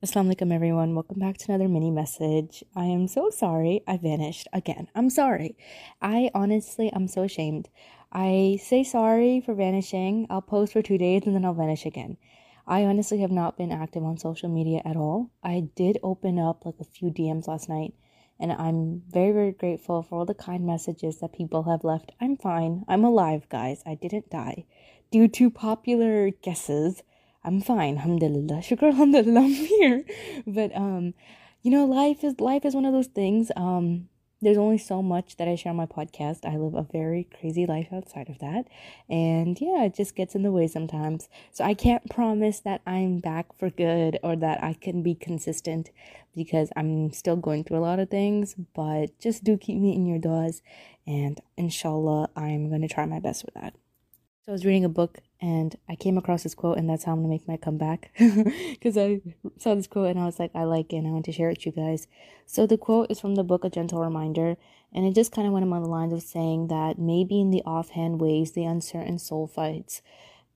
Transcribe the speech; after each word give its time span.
Assalamu 0.00 0.32
alaikum 0.32 0.52
everyone. 0.54 0.94
Welcome 0.94 1.18
back 1.18 1.38
to 1.38 1.46
another 1.48 1.68
mini 1.68 1.90
message. 1.90 2.62
I 2.76 2.84
am 2.84 3.08
so 3.08 3.30
sorry 3.30 3.82
I 3.84 3.96
vanished 3.96 4.46
again. 4.52 4.86
I'm 4.94 5.10
sorry. 5.10 5.56
I 6.00 6.30
honestly 6.36 6.88
I'm 6.94 7.08
so 7.08 7.24
ashamed. 7.24 7.68
I 8.12 8.60
say 8.62 8.84
sorry 8.84 9.40
for 9.40 9.54
vanishing. 9.54 10.28
I'll 10.30 10.40
post 10.40 10.74
for 10.74 10.82
2 10.82 10.98
days 10.98 11.22
and 11.26 11.34
then 11.34 11.44
I'll 11.44 11.52
vanish 11.52 11.84
again. 11.84 12.16
I 12.64 12.84
honestly 12.84 13.22
have 13.22 13.32
not 13.32 13.58
been 13.58 13.72
active 13.72 14.04
on 14.04 14.18
social 14.18 14.48
media 14.48 14.82
at 14.84 14.94
all. 14.96 15.32
I 15.42 15.68
did 15.74 15.98
open 16.04 16.38
up 16.38 16.64
like 16.64 16.78
a 16.78 16.84
few 16.84 17.10
DMs 17.10 17.48
last 17.48 17.68
night 17.68 17.92
and 18.38 18.52
I'm 18.52 19.02
very 19.10 19.32
very 19.32 19.50
grateful 19.50 20.04
for 20.04 20.20
all 20.20 20.26
the 20.26 20.32
kind 20.32 20.64
messages 20.64 21.18
that 21.18 21.32
people 21.32 21.64
have 21.64 21.82
left. 21.82 22.12
I'm 22.20 22.36
fine. 22.36 22.84
I'm 22.86 23.02
alive, 23.02 23.48
guys. 23.48 23.82
I 23.84 23.96
didn't 23.96 24.30
die 24.30 24.64
due 25.10 25.26
to 25.26 25.50
popular 25.50 26.30
guesses 26.30 27.02
I'm 27.44 27.60
fine. 27.60 27.96
Alhamdulillah. 27.96 28.60
Shukr 28.62 28.88
alhamdulillah. 28.88 29.40
I'm 29.40 29.52
here. 29.52 30.04
But 30.46 30.74
um, 30.76 31.14
you 31.62 31.70
know, 31.70 31.84
life 31.84 32.24
is 32.24 32.40
life 32.40 32.64
is 32.64 32.74
one 32.74 32.84
of 32.84 32.92
those 32.92 33.06
things. 33.06 33.50
Um, 33.56 34.08
there's 34.40 34.58
only 34.58 34.78
so 34.78 35.02
much 35.02 35.36
that 35.36 35.48
I 35.48 35.56
share 35.56 35.70
on 35.70 35.76
my 35.76 35.86
podcast. 35.86 36.44
I 36.44 36.56
live 36.56 36.74
a 36.74 36.86
very 36.92 37.24
crazy 37.24 37.66
life 37.66 37.88
outside 37.92 38.28
of 38.28 38.38
that. 38.38 38.68
And 39.08 39.60
yeah, 39.60 39.84
it 39.84 39.96
just 39.96 40.14
gets 40.14 40.36
in 40.36 40.42
the 40.42 40.52
way 40.52 40.68
sometimes. 40.68 41.28
So 41.50 41.64
I 41.64 41.74
can't 41.74 42.08
promise 42.08 42.60
that 42.60 42.80
I'm 42.86 43.18
back 43.18 43.46
for 43.58 43.68
good 43.68 44.18
or 44.22 44.36
that 44.36 44.62
I 44.62 44.74
can 44.74 45.02
be 45.02 45.16
consistent 45.16 45.90
because 46.36 46.70
I'm 46.76 47.10
still 47.12 47.34
going 47.34 47.64
through 47.64 47.78
a 47.78 47.80
lot 47.80 47.98
of 47.98 48.10
things. 48.10 48.54
But 48.74 49.18
just 49.18 49.42
do 49.42 49.56
keep 49.56 49.78
me 49.78 49.92
in 49.92 50.06
your 50.06 50.20
du'as. 50.20 50.62
And 51.04 51.40
inshallah, 51.56 52.30
I'm 52.36 52.68
going 52.68 52.82
to 52.82 52.88
try 52.88 53.06
my 53.06 53.18
best 53.18 53.44
with 53.44 53.54
that. 53.54 53.74
So 54.44 54.52
I 54.52 54.54
was 54.54 54.64
reading 54.64 54.84
a 54.84 54.88
book 54.88 55.18
and 55.40 55.76
I 55.88 55.94
came 55.94 56.18
across 56.18 56.42
this 56.42 56.54
quote, 56.54 56.78
and 56.78 56.90
that's 56.90 57.04
how 57.04 57.12
I'm 57.12 57.18
gonna 57.18 57.28
make 57.28 57.46
my 57.46 57.56
comeback 57.56 58.10
because 58.18 58.96
I 58.98 59.20
saw 59.58 59.74
this 59.74 59.86
quote 59.86 60.10
and 60.10 60.18
I 60.18 60.24
was 60.24 60.38
like, 60.38 60.50
I 60.54 60.64
like 60.64 60.92
it, 60.92 60.96
and 60.96 61.06
I 61.06 61.10
want 61.10 61.26
to 61.26 61.32
share 61.32 61.48
it 61.48 61.58
with 61.58 61.66
you 61.66 61.72
guys. 61.72 62.08
So 62.46 62.66
the 62.66 62.78
quote 62.78 63.10
is 63.10 63.20
from 63.20 63.36
the 63.36 63.44
book 63.44 63.64
A 63.64 63.70
Gentle 63.70 64.02
Reminder, 64.02 64.56
and 64.92 65.06
it 65.06 65.14
just 65.14 65.32
kind 65.32 65.46
of 65.46 65.52
went 65.52 65.64
along 65.64 65.82
the 65.82 65.88
lines 65.88 66.12
of 66.12 66.22
saying 66.22 66.68
that 66.68 66.98
maybe 66.98 67.40
in 67.40 67.50
the 67.50 67.62
offhand 67.64 68.20
ways, 68.20 68.52
the 68.52 68.64
uncertain 68.64 69.18
soul 69.18 69.46
fights, 69.46 70.02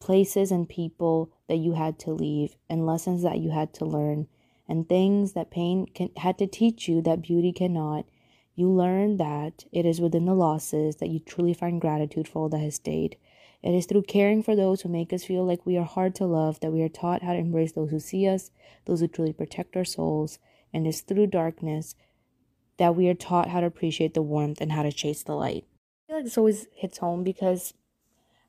places 0.00 0.50
and 0.50 0.68
people 0.68 1.30
that 1.48 1.56
you 1.56 1.74
had 1.74 1.98
to 2.00 2.12
leave, 2.12 2.56
and 2.68 2.86
lessons 2.86 3.22
that 3.22 3.38
you 3.38 3.50
had 3.50 3.72
to 3.74 3.84
learn, 3.84 4.26
and 4.68 4.88
things 4.88 5.34
that 5.34 5.50
pain 5.52 5.86
can, 5.94 6.10
had 6.16 6.36
to 6.38 6.46
teach 6.48 6.88
you 6.88 7.00
that 7.02 7.22
beauty 7.22 7.52
cannot. 7.52 8.06
You 8.56 8.70
learn 8.70 9.18
that 9.18 9.64
it 9.72 9.86
is 9.86 10.00
within 10.00 10.26
the 10.26 10.34
losses 10.34 10.96
that 10.96 11.10
you 11.10 11.20
truly 11.20 11.54
find 11.54 11.80
gratitude 11.80 12.26
for 12.26 12.42
all 12.42 12.48
that 12.50 12.58
has 12.58 12.76
stayed. 12.76 13.16
It 13.64 13.74
is 13.74 13.86
through 13.86 14.02
caring 14.02 14.42
for 14.42 14.54
those 14.54 14.82
who 14.82 14.90
make 14.90 15.10
us 15.10 15.24
feel 15.24 15.42
like 15.42 15.64
we 15.64 15.78
are 15.78 15.86
hard 15.86 16.14
to 16.16 16.26
love 16.26 16.60
that 16.60 16.70
we 16.70 16.82
are 16.82 16.88
taught 16.90 17.22
how 17.22 17.32
to 17.32 17.38
embrace 17.38 17.72
those 17.72 17.90
who 17.90 17.98
see 17.98 18.28
us, 18.28 18.50
those 18.84 19.00
who 19.00 19.08
truly 19.08 19.32
protect 19.32 19.74
our 19.74 19.86
souls, 19.86 20.38
and 20.74 20.86
it's 20.86 21.00
through 21.00 21.28
darkness 21.28 21.94
that 22.76 22.94
we 22.94 23.08
are 23.08 23.14
taught 23.14 23.48
how 23.48 23.60
to 23.60 23.66
appreciate 23.66 24.12
the 24.12 24.20
warmth 24.20 24.60
and 24.60 24.72
how 24.72 24.82
to 24.82 24.92
chase 24.92 25.22
the 25.22 25.34
light. 25.34 25.64
I 25.64 26.06
feel 26.08 26.16
like 26.16 26.24
this 26.24 26.36
always 26.36 26.66
hits 26.74 26.98
home 26.98 27.24
because 27.24 27.72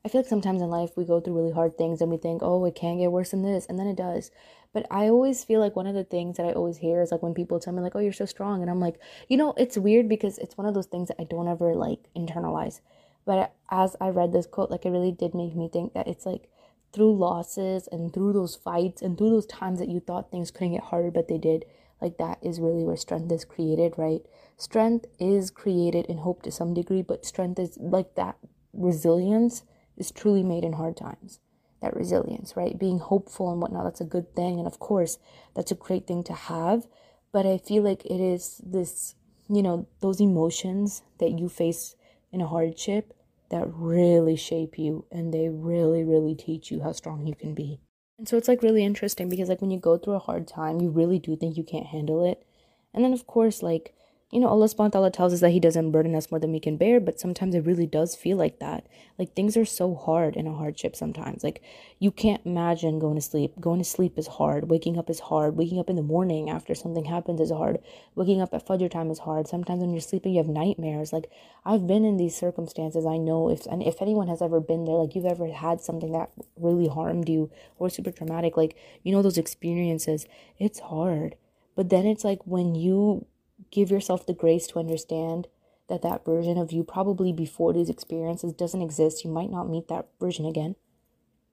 I 0.04 0.10
feel 0.10 0.20
like 0.20 0.30
sometimes 0.30 0.62
in 0.62 0.70
life 0.70 0.92
we 0.98 1.06
go 1.06 1.22
through 1.22 1.38
really 1.38 1.54
hard 1.54 1.78
things 1.78 2.02
and 2.02 2.12
we 2.12 2.18
think, 2.18 2.42
oh, 2.44 2.66
it 2.66 2.76
can't 2.76 3.00
get 3.00 3.14
worse 3.14 3.32
than 3.32 3.42
this, 3.42 3.66
and 3.68 3.80
then 3.80 3.88
it 3.88 3.96
does. 3.96 4.32
But 4.74 4.86
I 4.92 5.08
always 5.08 5.46
feel 5.46 5.62
like 5.62 5.78
one 5.78 5.88
of 5.88 5.96
the 5.96 6.04
things 6.04 6.36
that 6.36 6.46
I 6.46 6.52
always 6.52 6.76
hear 6.76 7.02
is 7.02 7.14
like 7.14 7.24
when 7.24 7.34
people 7.34 7.62
tell 7.62 7.72
me, 7.72 7.82
like, 7.82 7.96
oh, 7.96 8.00
you're 8.00 8.12
so 8.12 8.26
strong. 8.26 8.62
And 8.62 8.70
I'm 8.70 8.82
like, 8.82 9.00
you 9.30 9.38
know, 9.38 9.54
it's 9.56 9.78
weird 9.78 10.10
because 10.10 10.38
it's 10.40 10.58
one 10.58 10.68
of 10.68 10.74
those 10.74 10.88
things 10.88 11.08
that 11.08 11.22
I 11.22 11.24
don't 11.24 11.48
ever 11.48 11.74
like 11.74 12.00
internalize. 12.18 12.82
But 13.26 13.54
as 13.70 13.96
I 14.00 14.10
read 14.10 14.32
this 14.32 14.46
quote, 14.46 14.72
like 14.72 14.86
it 14.86 14.92
really 14.92 15.12
did 15.12 15.34
make 15.34 15.56
me 15.56 15.70
think 15.72 15.94
that 15.94 16.08
it's 16.08 16.26
like 16.26 16.50
through 16.94 17.18
losses 17.18 17.90
and 17.92 18.14
through 18.14 18.34
those 18.34 18.56
fights 18.56 19.02
and 19.02 19.18
through 19.18 19.32
those 19.32 19.46
times 19.46 19.80
that 19.80 19.90
you 19.90 20.00
thought 20.00 20.32
things 20.32 20.52
couldn't 20.52 20.74
get 20.74 20.84
harder, 20.84 21.12
but 21.12 21.28
they 21.28 21.38
did, 21.38 21.66
like 22.02 22.18
that 22.18 22.38
is 22.42 22.60
really 22.60 22.84
where 22.84 22.96
strength 22.96 23.32
is 23.32 23.44
created, 23.44 23.94
right? 23.98 24.22
Strength 24.58 25.08
is 25.20 25.52
created 25.52 26.06
in 26.06 26.20
hope 26.20 26.42
to 26.44 26.52
some 26.52 26.74
degree, 26.74 27.02
but 27.02 27.26
strength 27.26 27.60
is 27.60 27.78
like 27.80 28.16
that 28.16 28.38
resilience 28.74 29.64
is 29.98 30.12
truly 30.12 30.44
made 30.44 30.64
in 30.64 30.74
hard 30.74 30.96
times. 30.96 31.40
That 31.82 31.96
resilience, 31.96 32.56
right? 32.56 32.80
Being 32.80 33.00
hopeful 33.00 33.52
and 33.52 33.62
whatnot, 33.62 33.84
that's 33.84 34.02
a 34.02 34.06
good 34.06 34.34
thing. 34.36 34.58
And 34.58 34.68
of 34.68 34.80
course, 34.80 35.18
that's 35.56 35.72
a 35.72 35.76
great 35.76 36.08
thing 36.08 36.24
to 36.24 36.34
have. 36.34 36.88
But 37.32 37.46
I 37.46 37.58
feel 37.58 37.84
like 37.84 38.06
it 38.06 38.22
is 38.22 38.62
this, 38.66 39.16
you 39.50 39.62
know, 39.62 39.88
those 40.00 40.22
emotions 40.22 41.02
that 41.20 41.38
you 41.38 41.50
face 41.50 41.96
in 42.36 42.42
a 42.42 42.48
hardship 42.48 43.14
that 43.50 43.66
really 43.74 44.36
shape 44.36 44.78
you 44.78 45.06
and 45.10 45.34
they 45.34 45.48
really, 45.50 46.04
really 46.04 46.36
teach 46.36 46.70
you 46.70 46.82
how 46.82 46.92
strong 46.92 47.26
you 47.26 47.34
can 47.34 47.54
be. 47.54 47.80
And 48.18 48.28
so 48.28 48.38
it's 48.38 48.48
like 48.48 48.62
really 48.62 48.84
interesting 48.84 49.30
because, 49.30 49.50
like, 49.50 49.62
when 49.62 49.72
you 49.72 49.80
go 49.80 49.98
through 49.98 50.16
a 50.16 50.20
hard 50.20 50.48
time, 50.48 50.82
you 50.82 50.90
really 50.90 51.18
do 51.18 51.36
think 51.36 51.58
you 51.58 51.64
can't 51.64 51.88
handle 51.88 52.24
it. 52.30 52.46
And 52.94 53.04
then, 53.04 53.14
of 53.14 53.26
course, 53.26 53.64
like, 53.64 53.94
you 54.32 54.40
know, 54.40 54.48
Allah 54.48 54.66
subhanahu 54.66 54.80
wa 54.80 54.88
ta'ala 54.90 55.12
tells 55.12 55.34
us 55.34 55.40
that 55.42 55.52
He 55.52 55.60
doesn't 55.60 55.92
burden 55.92 56.16
us 56.16 56.32
more 56.32 56.40
than 56.40 56.52
we 56.52 56.60
can 56.60 56.78
bear, 56.78 57.00
but 57.00 57.20
sometimes 57.20 57.54
it 57.54 57.64
really 57.64 57.86
does 57.86 58.16
feel 58.16 58.38
like 58.38 58.60
that. 58.60 58.88
Like 59.20 59.36
things 59.36 59.56
are 59.56 59.66
so 59.66 59.94
hard 59.94 60.36
in 60.36 60.48
a 60.48 60.54
hardship 60.54 60.96
sometimes. 60.96 61.44
Like 61.44 61.62
you 62.00 62.10
can't 62.10 62.42
imagine 62.44 62.98
going 62.98 63.16
to 63.16 63.22
sleep. 63.22 63.54
Going 63.60 63.78
to 63.78 63.86
sleep 63.86 64.18
is 64.18 64.26
hard. 64.26 64.68
Waking 64.68 64.98
up 64.98 65.12
is 65.12 65.20
hard. 65.20 65.56
Waking 65.56 65.80
up 65.80 65.92
in 65.92 65.96
the 65.96 66.02
morning 66.02 66.50
after 66.50 66.74
something 66.74 67.06
happens 67.06 67.40
is 67.40 67.52
hard. 67.52 67.78
Waking 68.16 68.42
up 68.42 68.52
at 68.54 68.66
Fajr 68.66 68.90
time 68.90 69.12
is 69.12 69.20
hard. 69.20 69.48
Sometimes 69.48 69.82
when 69.82 69.92
you're 69.92 70.02
sleeping, 70.02 70.34
you 70.34 70.40
have 70.40 70.48
nightmares. 70.48 71.14
Like 71.14 71.30
I've 71.64 71.86
been 71.86 72.04
in 72.04 72.18
these 72.18 72.36
circumstances. 72.36 73.06
I 73.06 73.18
know 73.18 73.50
if, 73.50 73.68
and 73.68 73.84
if 73.84 74.02
anyone 74.02 74.28
has 74.28 74.42
ever 74.42 74.60
been 74.60 74.86
there, 74.86 74.96
like 74.96 75.14
you've 75.14 75.26
ever 75.26 75.54
had 75.54 75.82
something 75.82 76.12
that 76.14 76.32
really 76.60 76.88
harmed 76.88 77.30
you 77.30 77.52
or 77.78 77.92
super 77.92 78.12
traumatic, 78.12 78.58
like, 78.58 78.76
you 79.04 79.12
know, 79.12 79.22
those 79.22 79.38
experiences, 79.38 80.26
it's 80.58 80.80
hard. 80.80 81.36
But 81.76 81.90
then 81.90 82.08
it's 82.08 82.24
like 82.24 82.40
when 82.46 82.74
you 82.74 83.28
give 83.72 83.92
yourself 83.92 84.26
the 84.26 84.34
grace 84.34 84.68
to 84.68 84.80
understand 84.80 85.48
that 85.88 86.02
that 86.02 86.26
version 86.26 86.58
of 86.58 86.72
you 86.72 86.84
probably 86.84 87.32
before 87.32 87.74
these 87.74 87.90
experiences 87.90 88.54
doesn't 88.54 88.82
exist. 88.82 89.24
You 89.24 89.32
might 89.32 89.52
not 89.52 89.70
meet 89.70 89.88
that 89.88 90.08
version 90.20 90.46
again, 90.46 90.76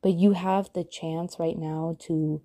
but 0.02 0.14
you 0.14 0.32
have 0.32 0.72
the 0.72 0.84
chance 0.84 1.36
right 1.38 1.58
now 1.58 1.96
to 2.00 2.40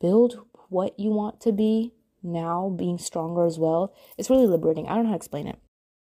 build 0.00 0.44
what 0.68 0.98
you 0.98 1.10
want 1.10 1.40
to 1.40 1.52
be 1.52 1.92
now, 2.22 2.68
being 2.68 2.98
stronger 2.98 3.46
as 3.46 3.58
well. 3.58 3.94
It's 4.16 4.30
really 4.30 4.46
liberating. 4.46 4.86
I 4.86 4.94
don't 4.94 5.04
know 5.04 5.10
how 5.10 5.14
to 5.14 5.18
explain 5.18 5.46
it. 5.46 5.58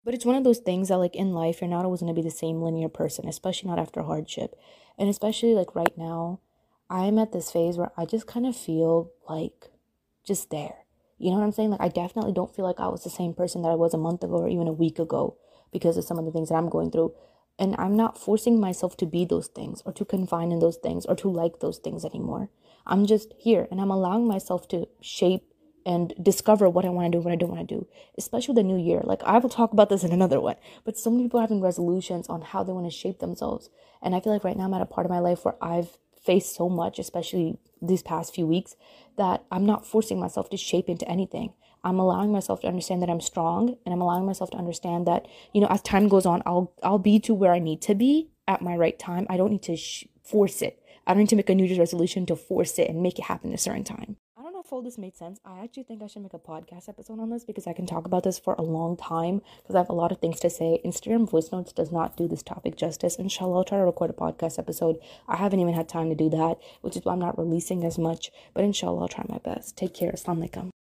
But 0.05 0.15
it's 0.15 0.27
one 0.27 0.35
of 0.37 0.45
those 0.45 0.59
things 0.59 0.89
that, 0.89 0.99
like, 0.99 1.15
in 1.15 1.33
life, 1.33 1.61
you're 1.61 1.71
not 1.71 1.85
always 1.85 2.01
going 2.01 2.13
to 2.13 2.21
be 2.21 2.27
the 2.27 2.35
same 2.35 2.61
linear 2.61 2.89
person, 2.89 3.29
especially 3.29 3.71
not 3.71 3.79
after 3.79 4.03
hardship. 4.03 4.57
And 4.99 5.09
especially, 5.09 5.55
like, 5.55 5.77
right 5.77 5.97
now, 5.97 6.41
I'm 6.91 7.19
at 7.19 7.33
this 7.33 7.53
phase 7.53 7.77
where 7.77 7.93
I 7.97 8.05
just 8.05 8.27
kind 8.27 8.45
of 8.47 8.57
feel 8.57 9.13
like 9.29 9.71
just 10.25 10.51
there. 10.51 10.87
You 11.23 11.31
know 11.31 11.37
what 11.37 11.45
I'm 11.45 11.53
saying? 11.53 11.71
Like, 11.71 11.81
I 11.81 11.89
definitely 11.89 12.33
don't 12.33 12.53
feel 12.53 12.65
like 12.65 12.81
I 12.81 12.89
was 12.89 13.05
the 13.05 13.11
same 13.11 13.33
person 13.33 13.63
that 13.63 13.69
I 13.69 13.77
was 13.77 13.95
a 13.95 13.99
month 13.99 14.25
ago 14.25 14.39
or 14.39 14.49
even 14.49 14.67
a 14.67 14.73
week 14.73 14.99
ago 14.99 15.37
because 15.73 15.97
of 15.97 16.05
some 16.05 16.19
of 16.19 16.25
the 16.25 16.33
things 16.33 16.49
that 16.49 16.57
I'm 16.57 16.69
going 16.69 16.91
through. 16.91 17.15
And 17.61 17.77
I'm 17.79 17.97
not 17.97 18.19
forcing 18.19 18.59
myself 18.59 18.97
to 18.97 19.07
be 19.07 19.25
those 19.25 19.47
things 19.47 19.83
or 19.87 19.93
to 19.93 20.05
confine 20.05 20.51
in 20.51 20.59
those 20.59 20.79
things 20.79 21.07
or 21.07 21.15
to 21.17 21.29
like 21.31 21.61
those 21.61 21.79
things 21.79 22.05
anymore. 22.05 22.51
I'm 22.87 23.07
just 23.07 23.33
here 23.39 23.69
and 23.71 23.81
I'm 23.81 23.91
allowing 23.91 24.27
myself 24.27 24.67
to 24.69 24.89
shape 25.01 25.45
and 25.87 26.13
discover 26.21 26.69
what 26.69 26.85
I 26.85 26.89
want 26.89 27.13
to 27.13 27.17
do, 27.17 27.23
what 27.23 27.33
I 27.33 27.37
don't 27.37 27.51
want 27.51 27.69
to 27.69 27.75
do, 27.75 27.87
especially 28.19 28.57
the 28.57 28.65
new 28.65 28.79
year. 28.79 29.01
Like, 29.05 29.23
I 29.23 29.39
will 29.39 29.49
talk 29.49 29.73
about 29.73 29.91
this 29.91 30.03
in 30.03 30.11
another 30.11 30.41
one, 30.41 30.57
but 30.85 30.99
so 30.99 31.09
many 31.09 31.23
people 31.25 31.39
are 31.39 31.43
having 31.43 31.61
resolutions 31.61 32.29
on 32.29 32.43
how 32.43 32.65
they 32.65 32.73
want 32.73 32.87
to 32.87 32.91
shape 32.91 33.21
themselves. 33.21 33.71
And 34.03 34.15
I 34.15 34.21
feel 34.21 34.33
like 34.33 34.45
right 34.45 34.57
now 34.57 34.65
I'm 34.65 34.75
at 34.75 34.83
a 34.83 34.87
part 34.87 35.07
of 35.07 35.11
my 35.11 35.21
life 35.21 35.45
where 35.45 35.57
I've 35.63 35.99
faced 36.25 36.55
so 36.55 36.69
much, 36.69 36.99
especially 36.99 37.59
these 37.81 38.03
past 38.03 38.35
few 38.35 38.47
weeks, 38.47 38.77
that 39.17 39.45
I'm 39.51 39.67
not 39.67 39.87
forcing 39.87 40.21
myself 40.21 40.51
to 40.51 40.57
shape 40.57 40.89
into 40.89 41.09
anything. 41.09 41.53
I'm 41.85 41.99
allowing 41.99 42.31
myself 42.31 42.61
to 42.61 42.69
understand 42.69 43.03
that 43.03 43.11
I'm 43.11 43.21
strong 43.21 43.77
and 43.85 43.93
I'm 43.93 44.01
allowing 44.01 44.25
myself 44.25 44.51
to 44.51 44.57
understand 44.57 45.07
that, 45.07 45.27
you 45.53 45.61
know, 45.61 45.67
as 45.69 45.83
time 45.83 46.09
goes 46.09 46.27
on, 46.27 46.43
I'll 46.47 46.73
I'll 46.83 46.99
be 46.99 47.19
to 47.21 47.35
where 47.35 47.53
I 47.53 47.59
need 47.59 47.83
to 47.83 47.95
be 47.95 48.31
at 48.47 48.63
my 48.63 48.77
right 48.77 48.99
time. 48.99 49.27
I 49.29 49.37
don't 49.37 49.51
need 49.51 49.63
to 49.65 49.77
sh- 49.77 50.07
force 50.23 50.63
it. 50.63 50.81
I 51.07 51.13
don't 51.13 51.21
need 51.21 51.29
to 51.31 51.37
make 51.37 51.51
a 51.51 51.55
New 51.55 51.65
Year's 51.65 51.81
resolution 51.81 52.25
to 52.27 52.37
force 52.37 52.79
it 52.79 52.89
and 52.89 53.03
make 53.03 53.19
it 53.19 53.25
happen 53.25 53.53
a 53.53 53.59
certain 53.59 53.83
time 53.83 54.17
this 54.81 54.97
made 54.97 55.17
sense. 55.17 55.41
I 55.45 55.63
actually 55.63 55.83
think 55.83 56.03
I 56.03 56.07
should 56.07 56.23
make 56.23 56.33
a 56.33 56.39
podcast 56.39 56.89
episode 56.89 57.21
on 57.21 57.31
this 57.31 57.45
because 57.45 57.67
I 57.67 57.73
can 57.73 57.85
talk 57.85 58.07
about 58.07 58.23
this 58.23 58.39
for 58.39 58.55
a 58.55 58.63
long 58.63 58.97
time 58.97 59.43
because 59.61 59.75
I 59.75 59.79
have 59.79 59.91
a 59.91 59.95
lot 59.95 60.13
of 60.13 60.19
things 60.19 60.41
to 60.41 60.51
say. 60.51 60.81
Instagram 60.85 61.29
voice 61.29 61.53
notes 61.53 61.73
does 61.73 61.93
not 61.93 62.17
do 62.17 62.27
this 62.27 62.43
topic 62.43 62.77
justice. 62.77 63.17
Inshallah, 63.17 63.59
I'll 63.59 63.65
try 63.65 63.79
to 63.79 63.85
record 63.85 64.11
a 64.11 64.15
podcast 64.15 64.59
episode. 64.59 64.99
I 65.29 65.37
haven't 65.37 65.61
even 65.61 65.75
had 65.75 65.89
time 65.89 66.09
to 66.09 66.15
do 66.15 66.31
that, 66.31 66.59
which 66.81 66.97
is 66.97 67.05
why 67.05 67.13
I'm 67.13 67.19
not 67.19 67.37
releasing 67.37 67.85
as 67.85 67.99
much. 67.99 68.31
But 68.55 68.65
inshallah, 68.65 69.03
I'll 69.03 69.09
try 69.09 69.25
my 69.29 69.39
best. 69.39 69.77
Take 69.77 69.93
care. 69.95 70.13
Assalamu 70.13 70.49
alaikum. 70.49 70.73